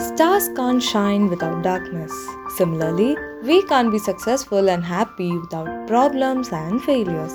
[0.00, 2.12] Stars can't shine without darkness.
[2.56, 7.32] Similarly, we can't be successful and happy without problems and failures.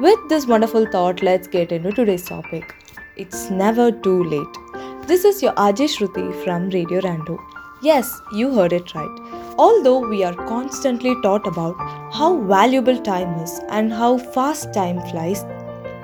[0.00, 2.74] With this wonderful thought, let's get into today's topic.
[3.16, 5.06] It's never too late.
[5.06, 7.38] This is your RJ Shruti from Radio Random.
[7.82, 9.54] Yes, you heard it right.
[9.58, 11.76] Although we are constantly taught about
[12.14, 15.44] how valuable time is and how fast time flies,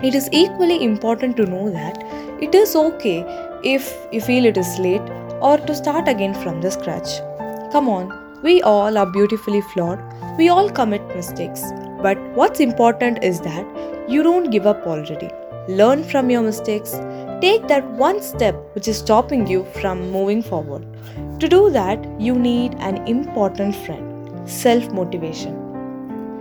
[0.02, 2.02] it is equally important to know that
[2.38, 3.24] it is okay
[3.64, 7.20] if you feel it is late or to start again from the scratch.
[7.72, 10.00] Come on, we all are beautifully flawed,
[10.38, 11.62] we all commit mistakes.
[12.02, 13.66] But what's important is that
[14.08, 15.30] you don't give up already.
[15.68, 16.92] Learn from your mistakes,
[17.40, 20.86] take that one step which is stopping you from moving forward.
[21.40, 25.65] To do that, you need an important friend self motivation.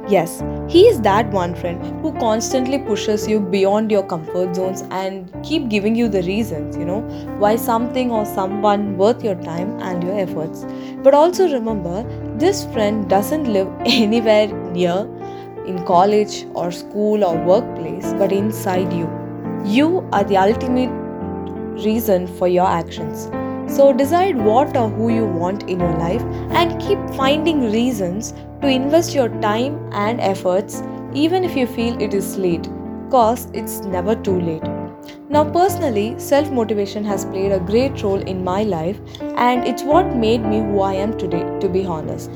[0.08, 5.34] Yes, he is that one friend who constantly pushes you beyond your comfort zones and
[5.44, 7.02] keep giving you the reasons, you know,
[7.40, 10.64] why something or someone worth your time and your efforts.
[11.02, 12.04] But also remember,
[12.38, 15.10] this friend doesn't live anywhere near
[15.66, 19.10] in college or school or workplace, but inside you.
[19.66, 20.92] You are the ultimate
[21.84, 23.28] reason for your actions.
[23.68, 26.22] So decide what or who you want in your life
[26.62, 30.82] and keep finding reasons to invest your time and efforts
[31.14, 32.70] even if you feel it is late
[33.06, 34.64] because it's never too late.
[35.30, 40.16] Now, personally, self motivation has played a great role in my life and it's what
[40.16, 42.32] made me who I am today, to be honest.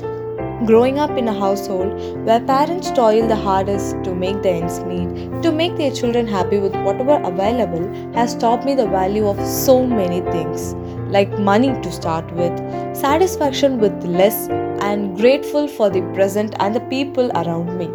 [0.66, 5.42] Growing up in a household where parents toil the hardest to make the ends meet,
[5.42, 9.86] to make their children happy with whatever available, has taught me the value of so
[9.86, 10.74] many things,
[11.10, 12.56] like money to start with,
[12.96, 14.48] satisfaction with less,
[14.88, 17.88] and grateful for the present and the people around me,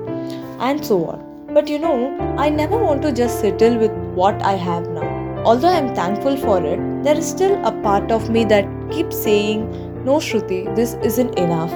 [0.60, 1.48] and so on.
[1.54, 5.44] But you know, I never want to just settle with what I have now.
[5.46, 9.22] Although I am thankful for it, there is still a part of me that keeps
[9.22, 9.70] saying,
[10.04, 11.72] No, Shruti, this isn't enough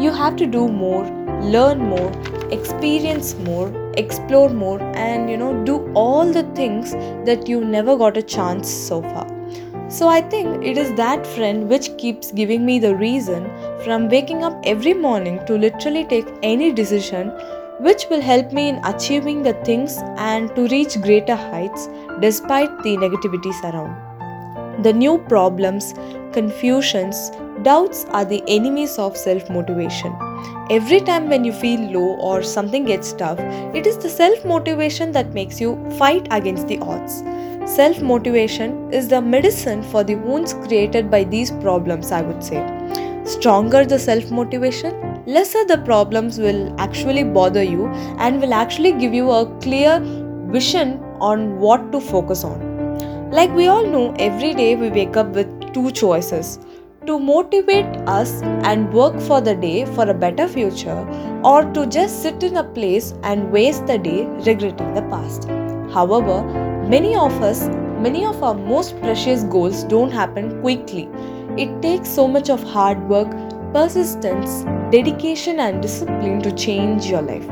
[0.00, 1.04] you have to do more,
[1.40, 2.10] learn more,
[2.50, 6.92] experience more, explore more, and you know, do all the things
[7.26, 9.33] that you never got a chance so far.
[9.88, 13.44] So I think it is that friend which keeps giving me the reason
[13.84, 17.28] from waking up every morning to literally take any decision
[17.80, 21.88] which will help me in achieving the things and to reach greater heights
[22.20, 24.82] despite the negativities around.
[24.82, 25.94] The new problems,
[26.32, 27.30] confusions,
[27.62, 30.14] Doubts are the enemies of self motivation.
[30.70, 33.38] Every time when you feel low or something gets tough,
[33.74, 37.22] it is the self motivation that makes you fight against the odds.
[37.66, 42.62] Self motivation is the medicine for the wounds created by these problems, I would say.
[43.24, 47.86] Stronger the self motivation, lesser the problems will actually bother you
[48.18, 49.98] and will actually give you a clear
[50.52, 53.30] vision on what to focus on.
[53.30, 56.58] Like we all know, every day we wake up with two choices
[57.06, 61.00] to motivate us and work for the day for a better future,
[61.42, 65.48] or to just sit in a place and waste the day regretting the past.
[65.94, 67.66] However, many of us,
[68.00, 71.08] many of our most precious goals don't happen quickly.
[71.56, 73.30] It takes so much of hard work,
[73.72, 77.46] persistence, dedication, and discipline to change your life.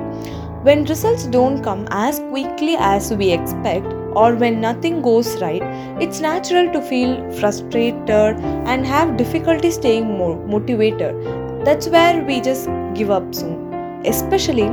[0.63, 5.63] When results don't come as quickly as we expect, or when nothing goes right,
[6.01, 8.37] it's natural to feel frustrated
[8.69, 11.17] and have difficulty staying more motivated.
[11.65, 13.73] That's where we just give up soon.
[14.05, 14.69] Especially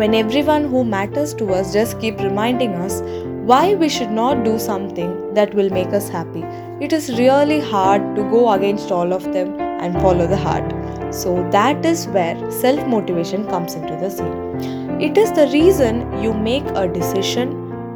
[0.00, 3.00] when everyone who matters to us just keep reminding us
[3.50, 6.42] why we should not do something that will make us happy.
[6.86, 10.72] It is really hard to go against all of them and follow the heart.
[11.12, 15.00] So that is where self motivation comes into the scene.
[15.00, 17.52] It is the reason you make a decision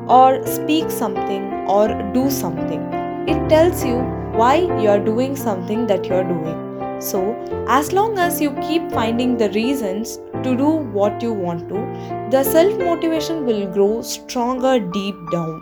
[0.08, 1.48] or speak something
[1.78, 2.82] or do something.
[3.28, 3.98] It tells you
[4.42, 6.63] why you are doing something that you are doing.
[6.98, 7.34] So,
[7.68, 10.68] as long as you keep finding the reasons to do
[10.98, 15.60] what you want to, the self motivation will grow stronger deep down.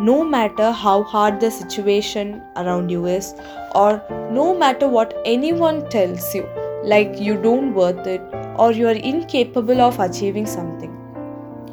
[0.00, 3.34] No matter how hard the situation around you is,
[3.74, 6.46] or no matter what anyone tells you,
[6.84, 8.20] like you don't worth it
[8.56, 10.98] or you are incapable of achieving something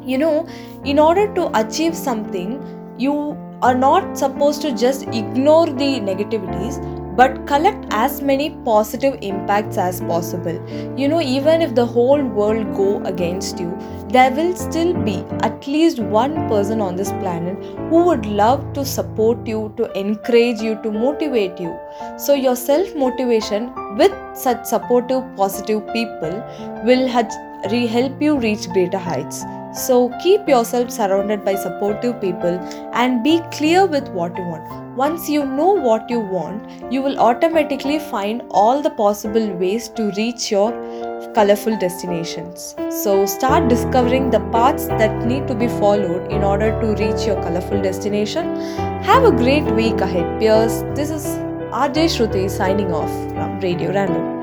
[0.06, 0.47] you know
[0.85, 2.51] in order to achieve something
[2.97, 3.13] you
[3.61, 6.77] are not supposed to just ignore the negativities
[7.19, 10.57] but collect as many positive impacts as possible.
[10.98, 13.77] You know even if the whole world go against you
[14.10, 15.18] there will still be
[15.48, 20.62] at least one person on this planet who would love to support you to encourage
[20.62, 21.77] you to motivate you.
[22.18, 26.44] So your self motivation with such supportive positive people
[26.86, 29.44] will help you reach greater heights
[29.74, 32.60] So keep yourself surrounded by supportive people
[32.94, 34.95] and be clear with what you want.
[34.98, 40.12] Once you know what you want, you will automatically find all the possible ways to
[40.18, 40.71] reach your
[41.33, 42.75] colorful destinations.
[42.89, 47.42] So start discovering the paths that need to be followed in order to reach your
[47.44, 48.56] colorful destination.
[49.04, 50.81] Have a great week ahead, peers.
[50.95, 51.25] This is
[51.71, 54.38] RJ Shruti signing off from Radio Random.